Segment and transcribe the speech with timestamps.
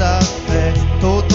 [0.00, 1.29] sa fait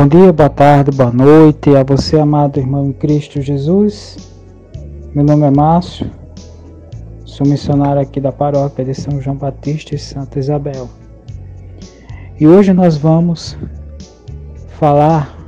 [0.00, 4.16] Bom dia, boa tarde, boa noite a você, amado irmão em Cristo Jesus.
[5.14, 6.10] Meu nome é Márcio,
[7.26, 10.88] sou missionário aqui da paróquia de São João Batista e Santa Isabel.
[12.40, 13.58] E hoje nós vamos
[14.78, 15.38] falar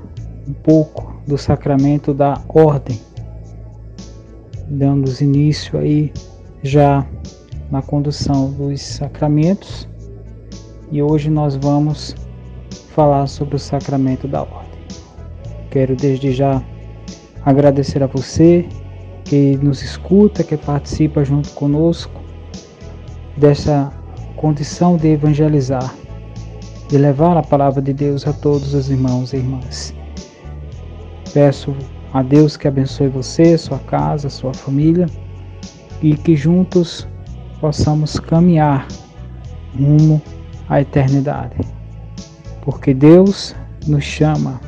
[0.47, 3.01] um pouco do sacramento da ordem,
[4.69, 6.13] dando início aí
[6.63, 7.07] já
[7.71, 9.89] na condução dos sacramentos.
[10.91, 12.15] E hoje nós vamos
[12.73, 14.81] falar sobre o sacramento da ordem.
[15.71, 16.63] Quero desde já
[17.45, 18.69] agradecer a você
[19.25, 22.21] que nos escuta, que participa junto conosco
[23.37, 23.93] dessa
[24.37, 25.95] condição de evangelizar,
[26.89, 29.95] de levar a palavra de Deus a todos os irmãos e irmãs.
[31.33, 31.75] Peço
[32.13, 35.07] a Deus que abençoe você, sua casa, sua família
[36.03, 37.09] e que juntos
[37.61, 38.87] possamos caminhar
[39.79, 40.21] rumo
[40.69, 41.57] à eternidade.
[42.63, 43.55] Porque Deus
[43.87, 44.61] nos chama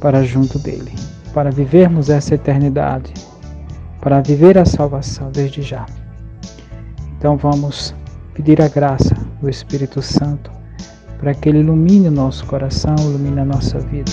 [0.00, 0.92] para junto dele,
[1.32, 3.14] para vivermos essa eternidade,
[4.00, 5.86] para viver a salvação desde já.
[7.16, 7.94] Então vamos
[8.34, 10.50] pedir a graça do Espírito Santo
[11.18, 14.12] para que ele ilumine o nosso coração, ilumine a nossa vida.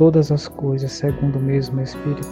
[0.00, 2.26] todas as coisas segundo o mesmo Espírito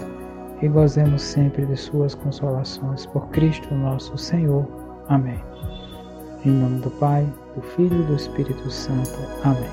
[0.62, 4.66] e gozemos sempre de Suas consolações por Cristo nosso Senhor.
[5.06, 5.38] Amém.
[6.46, 9.18] Em nome do Pai, do Filho e do Espírito Santo.
[9.44, 9.68] Amém.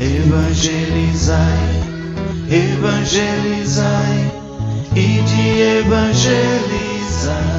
[0.00, 1.77] Evangelizai,
[2.50, 4.32] evangelizai
[4.96, 7.57] e de evangelizar.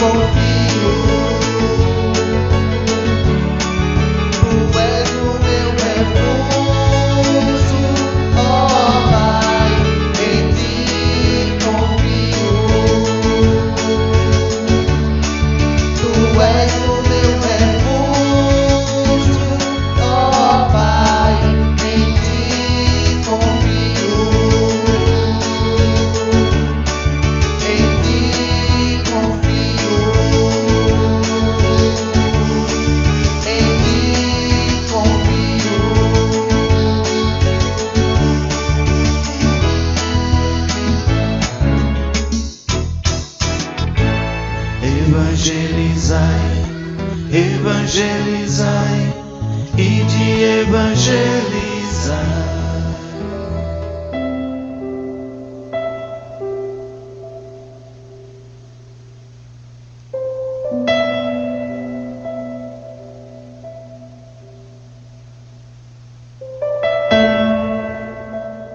[0.00, 0.39] people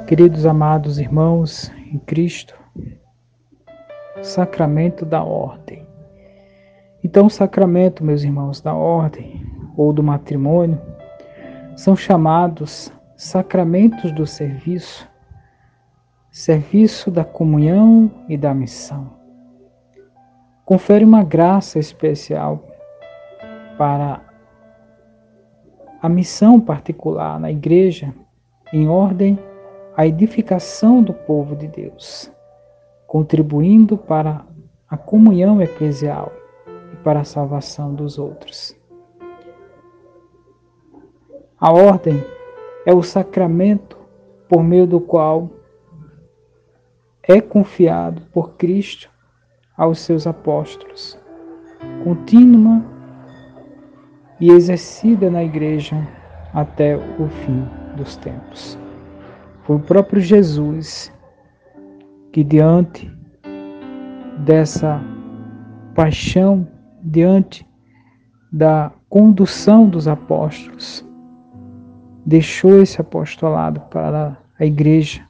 [0.07, 2.53] Queridos amados irmãos em Cristo,
[4.21, 5.83] sacramento da ordem.
[7.03, 9.43] Então, o sacramento, meus irmãos, da ordem
[9.75, 10.79] ou do matrimônio
[11.75, 15.09] são chamados sacramentos do serviço,
[16.29, 19.09] serviço da comunhão e da missão.
[20.65, 22.63] Confere uma graça especial
[23.75, 24.21] para
[25.99, 28.13] a missão particular na igreja
[28.71, 29.39] em ordem
[29.97, 32.31] à edificação do povo de Deus,
[33.07, 34.45] contribuindo para
[34.89, 36.31] a comunhão eclesial
[36.93, 38.75] e para a salvação dos outros.
[41.59, 42.23] A ordem
[42.85, 43.97] é o sacramento
[44.49, 45.49] por meio do qual
[47.23, 49.09] é confiado por Cristo
[49.77, 51.17] aos seus apóstolos,
[52.03, 52.83] contínua
[54.39, 55.95] e exercida na igreja
[56.53, 58.84] até o fim dos tempos.
[59.65, 61.11] Foi o próprio Jesus
[62.31, 63.11] que, diante
[64.45, 65.01] dessa
[65.95, 66.67] paixão,
[67.01, 67.67] diante
[68.51, 71.03] da condução dos apóstolos,
[72.23, 75.25] deixou esse apostolado para a igreja,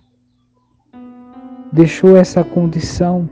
[1.72, 3.30] deixou essa condição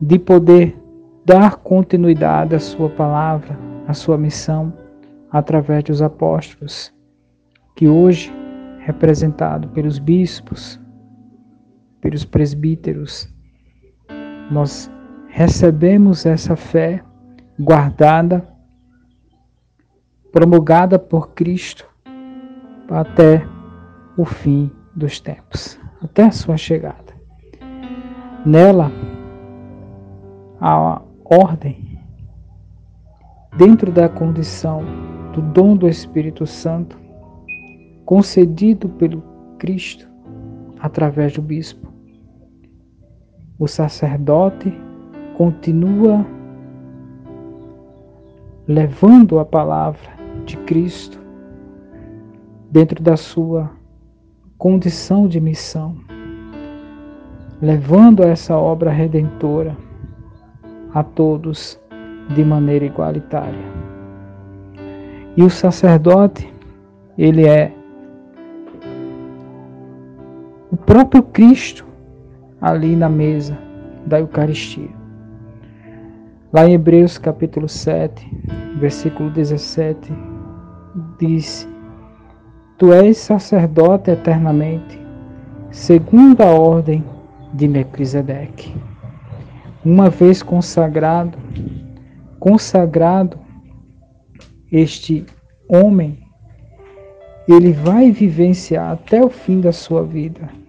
[0.00, 0.76] de poder
[1.24, 4.72] dar continuidade à sua palavra, à sua missão,
[5.30, 6.92] através dos apóstolos,
[7.76, 8.32] que hoje,
[8.84, 10.78] representado pelos bispos,
[12.02, 13.32] pelos presbíteros,
[14.50, 14.90] nós
[15.28, 17.02] recebemos essa fé
[17.58, 18.46] guardada,
[20.30, 21.88] promulgada por Cristo
[22.90, 23.46] até
[24.18, 27.14] o fim dos tempos, até a sua chegada.
[28.44, 28.92] Nela,
[30.60, 31.98] a ordem,
[33.56, 34.84] dentro da condição
[35.32, 37.03] do dom do Espírito Santo,
[38.04, 39.22] concedido pelo
[39.58, 40.08] Cristo
[40.80, 41.88] através do bispo,
[43.58, 44.72] o sacerdote
[45.36, 46.26] continua
[48.66, 50.10] levando a palavra
[50.44, 51.18] de Cristo
[52.70, 53.70] dentro da sua
[54.58, 55.96] condição de missão,
[57.60, 59.76] levando essa obra redentora
[60.92, 61.80] a todos
[62.34, 63.64] de maneira igualitária.
[65.36, 66.52] E o sacerdote,
[67.18, 67.72] ele é
[70.74, 71.86] o próprio Cristo
[72.60, 73.56] ali na mesa
[74.06, 74.88] da Eucaristia.
[76.52, 78.28] Lá em Hebreus capítulo 7,
[78.80, 80.12] versículo 17,
[81.16, 81.68] diz:
[82.76, 84.98] Tu és sacerdote eternamente,
[85.70, 87.04] segundo a ordem
[87.52, 88.74] de Melquisedeque.
[89.84, 91.38] Uma vez consagrado,
[92.40, 93.38] consagrado
[94.72, 95.24] este
[95.68, 96.18] homem,
[97.46, 100.63] ele vai vivenciar até o fim da sua vida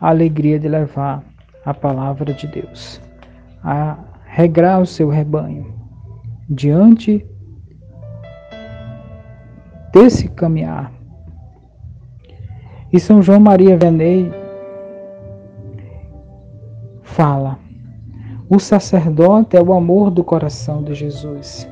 [0.00, 1.22] a alegria de levar
[1.64, 3.00] a palavra de Deus,
[3.62, 5.74] a regrar o seu rebanho
[6.48, 7.26] diante
[9.92, 10.92] desse caminhar.
[12.92, 14.32] E São João Maria Venei
[17.02, 17.58] fala:
[18.48, 21.68] o sacerdote é o amor do coração de Jesus.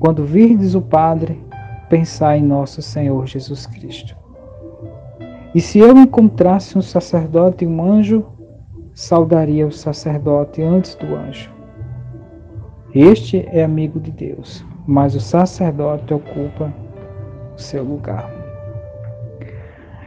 [0.00, 1.40] Quando virdes o Padre,
[1.88, 4.23] pensai em nosso Senhor Jesus Cristo.
[5.54, 8.24] E se eu encontrasse um sacerdote e um anjo,
[8.92, 11.50] saudaria o sacerdote antes do anjo.
[12.92, 16.72] Este é amigo de Deus, mas o sacerdote ocupa
[17.56, 18.28] o seu lugar.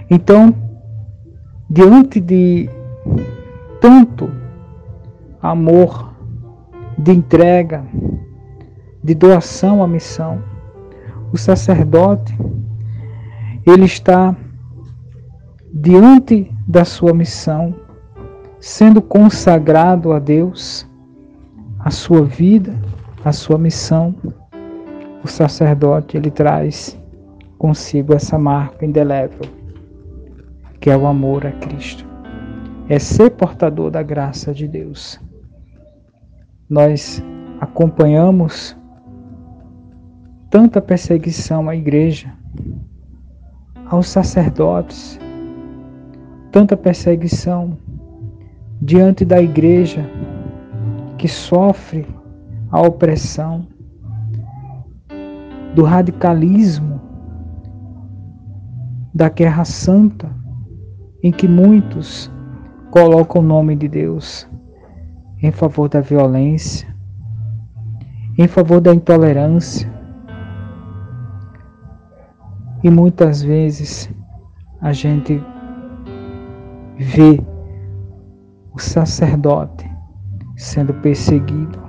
[0.10, 0.54] Então,
[1.70, 2.70] diante de
[3.80, 4.30] tanto
[5.42, 6.14] amor,
[6.98, 7.86] de entrega,
[9.02, 10.44] de doação à missão,
[11.32, 12.38] o sacerdote
[13.66, 14.36] ele está
[15.80, 17.76] diante da sua missão,
[18.60, 20.90] sendo consagrado a Deus,
[21.80, 22.74] a sua vida,
[23.24, 24.16] a sua missão.
[25.24, 26.98] O sacerdote ele traz
[27.60, 29.42] consigo essa marca indelével,
[30.80, 32.06] que é o amor a Cristo.
[32.90, 35.20] É ser portador da graça de Deus.
[36.68, 37.24] Nós
[37.62, 38.76] acompanhamos
[40.50, 42.34] tanta perseguição à igreja,
[43.86, 45.20] aos sacerdotes,
[46.58, 47.78] tanta perseguição
[48.82, 50.04] diante da igreja
[51.16, 52.08] que sofre
[52.72, 53.68] a opressão,
[55.76, 57.00] do radicalismo,
[59.14, 60.32] da guerra santa,
[61.22, 62.32] em que muitos
[62.90, 64.50] colocam o nome de Deus
[65.44, 66.88] em favor da violência,
[68.36, 69.88] em favor da intolerância.
[72.84, 74.10] E muitas vezes
[74.82, 75.40] a gente
[76.98, 77.40] vê
[78.74, 79.90] o sacerdote
[80.56, 81.80] sendo perseguido,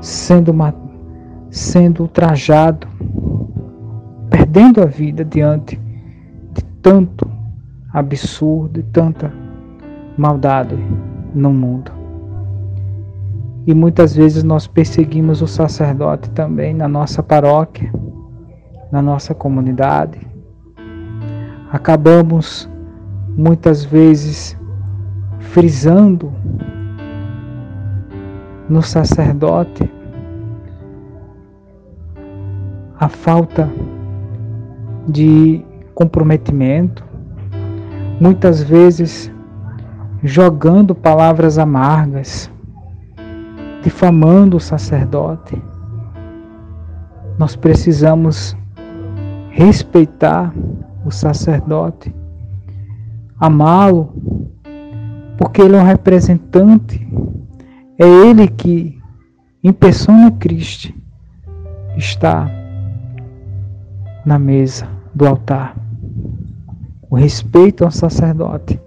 [0.00, 0.52] sendo,
[1.50, 2.86] sendo ultrajado,
[4.28, 5.76] perdendo a vida diante
[6.52, 7.28] de tanto
[7.92, 9.32] absurdo e tanta
[10.16, 10.76] maldade
[11.34, 11.92] no mundo.
[13.64, 17.92] E muitas vezes nós perseguimos o sacerdote também na nossa paróquia,
[18.90, 20.18] na nossa comunidade.
[21.70, 22.68] Acabamos
[23.36, 24.56] muitas vezes
[25.38, 26.32] frisando
[28.68, 29.90] no sacerdote
[32.98, 33.68] a falta
[35.08, 35.64] de
[35.94, 37.04] comprometimento,
[38.20, 39.32] muitas vezes
[40.22, 42.50] jogando palavras amargas,
[43.82, 45.60] difamando o sacerdote.
[47.36, 48.56] Nós precisamos
[49.50, 50.54] respeitar
[51.04, 52.14] o sacerdote,
[53.42, 54.14] amá-lo,
[55.36, 57.04] porque ele é um representante,
[57.98, 58.96] é ele que,
[59.64, 60.94] em persona Cristo,
[61.96, 62.48] está
[64.24, 65.76] na mesa do altar.
[67.10, 68.80] O respeito ao sacerdote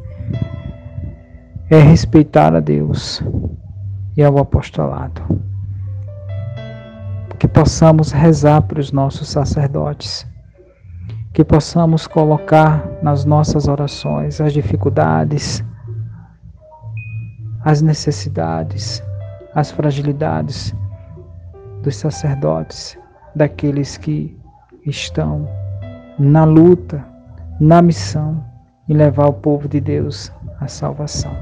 [1.70, 3.22] é respeitar a Deus
[4.16, 5.22] e ao apostolado.
[7.38, 10.26] Que possamos rezar para os nossos sacerdotes,
[11.36, 15.62] que possamos colocar nas nossas orações as dificuldades,
[17.62, 19.04] as necessidades,
[19.54, 20.74] as fragilidades
[21.84, 22.98] dos sacerdotes,
[23.36, 24.40] daqueles que
[24.86, 25.46] estão
[26.18, 27.06] na luta,
[27.60, 28.42] na missão
[28.88, 31.36] e levar o povo de Deus à salvação.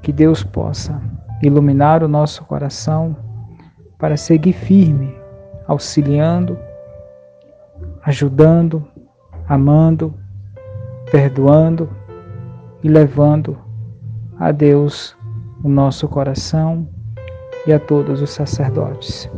[0.00, 0.98] Que Deus possa
[1.42, 3.14] iluminar o nosso coração
[3.98, 5.14] para seguir firme,
[5.68, 6.58] auxiliando,
[8.06, 8.86] ajudando,
[9.48, 10.14] amando,
[11.10, 11.90] perdoando
[12.82, 13.58] e levando
[14.38, 15.16] a Deus
[15.64, 16.88] o nosso coração
[17.66, 19.28] e a todos os sacerdotes.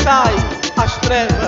[0.00, 0.34] Cessai
[0.76, 1.39] as trevas.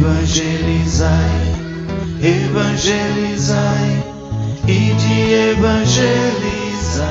[0.00, 1.18] Evangelizai,
[2.22, 4.02] evangelizai
[4.66, 7.04] e de evangelizar.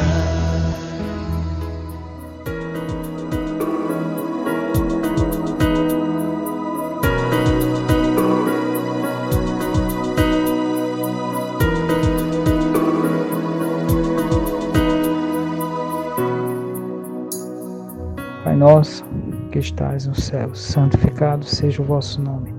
[18.44, 19.06] Pai nosso,
[19.52, 22.59] que estais no céu, santificado seja o vosso nome.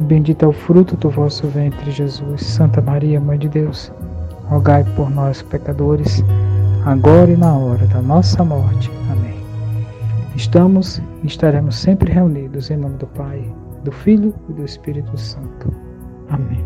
[0.00, 2.42] bendito é o fruto do vosso ventre, Jesus.
[2.42, 3.92] Santa Maria, Mãe de Deus,
[4.44, 6.24] rogai por nós, pecadores,
[6.84, 8.90] agora e na hora da nossa morte.
[9.10, 9.36] Amém.
[10.34, 13.44] Estamos e estaremos sempre reunidos em nome do Pai,
[13.84, 15.72] do Filho e do Espírito Santo.
[16.28, 16.64] Amém.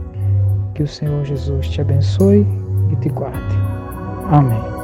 [0.75, 2.47] Que o Senhor Jesus te abençoe
[2.91, 3.57] e te guarde.
[4.31, 4.80] Amém.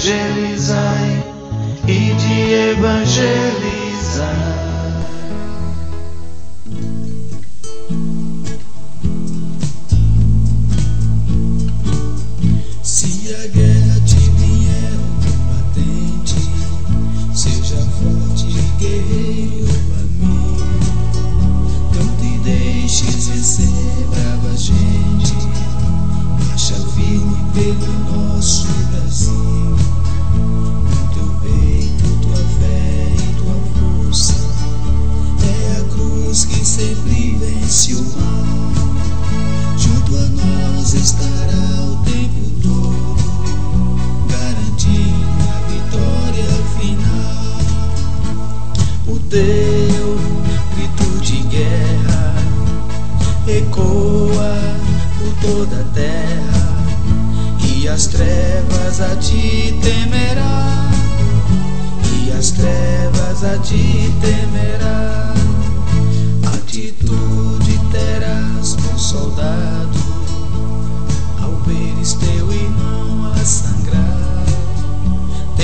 [0.00, 1.24] Evangelizai
[1.86, 4.24] e de evangelizar.
[12.82, 16.34] Se a guerra te vier combatente,
[17.34, 18.46] seja forte,
[18.78, 19.68] guerreiro,
[20.00, 20.64] amigo.
[21.94, 25.34] Não te deixes vencer, brava gente.
[26.48, 29.69] Marcha firme pelo nosso Brasil.
[36.80, 38.72] Sempre vence o mal.
[39.76, 41.49] Junto a nós estará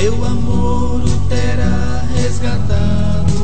[0.07, 3.35] teu amor o terá resgatado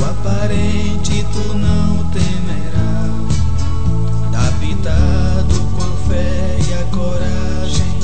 [0.00, 3.10] o aparente tu não temerá
[4.46, 7.98] habitado com a fé e a coragem,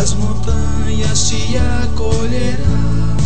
[0.00, 3.16] as montanhas te acolherão.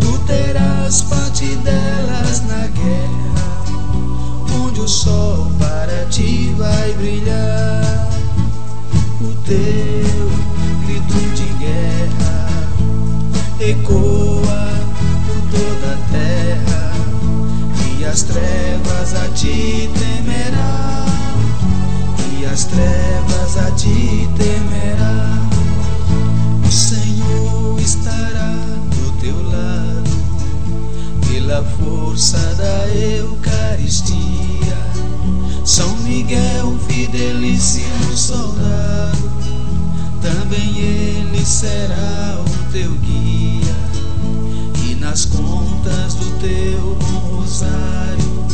[0.00, 3.64] Tu terás parte delas na guerra,
[4.64, 8.08] onde o sol para ti vai brilhar.
[9.20, 10.47] O teu
[11.58, 12.48] guerra
[13.60, 14.70] ecoa
[15.26, 16.92] por toda a terra
[17.98, 21.06] e as trevas a ti temerá
[22.32, 25.48] e as trevas a ti temerá
[26.66, 28.54] o Senhor estará
[28.94, 30.18] do teu lado
[31.28, 34.18] pela força da Eucaristia.
[35.64, 38.77] São Miguel fidelíssimo soldado
[40.48, 43.76] também ele será o teu guia
[44.82, 48.46] e nas contas do teu bom rosário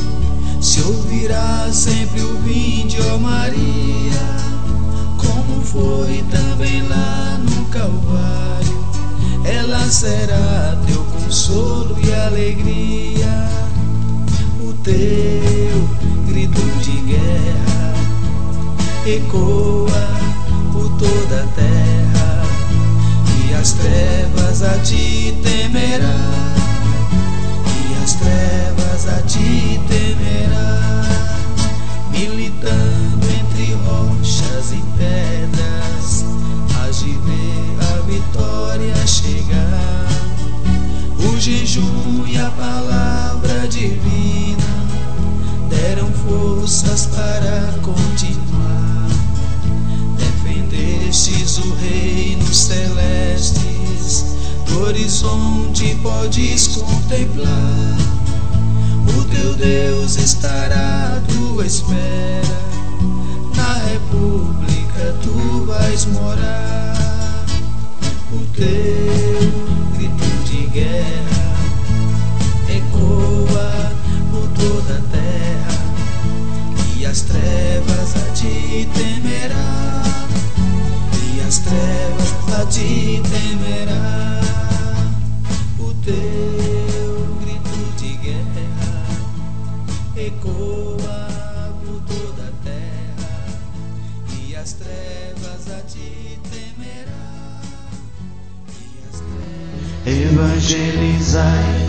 [0.61, 4.12] se ouvirá sempre o vinde, ó Maria,
[5.18, 8.85] como foi também lá no Calvário.
[9.44, 13.48] Ela será teu consolo e alegria,
[14.61, 15.88] o teu
[16.26, 17.94] grito de guerra
[19.07, 20.34] ecoa
[20.74, 22.42] por toda a terra
[23.46, 26.18] e as trevas a ti temerá.
[27.87, 31.04] E as trevas a ti temerá
[32.10, 36.24] militando entre rochas e pedras
[36.76, 40.08] hás de ver a vitória chegar.
[41.20, 44.56] O jejum e a palavra divina
[45.70, 48.43] deram forças para continuar
[51.14, 54.24] defendestes o reino celestes
[54.66, 57.96] do horizonte podes contemplar.
[59.16, 62.59] O teu Deus estará à tua espera
[63.57, 67.46] na república tu vais morar.
[68.33, 71.55] O teu grito de guerra
[72.68, 73.92] ecoa
[74.33, 75.79] por toda a terra
[76.96, 79.85] e as trevas a ti temerá.
[80.20, 80.23] e
[81.46, 84.40] as trevas a ti temerá.
[85.78, 89.07] O teu grito de guerra
[90.16, 91.28] ecoa
[91.85, 93.46] por toda a terra.
[94.40, 97.61] E as trevas a ti temerá.
[99.12, 101.88] As trevas Evangelizai,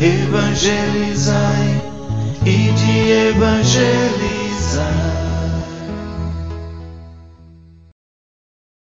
[0.00, 1.82] evangelizai
[2.46, 5.27] e de evangelizar.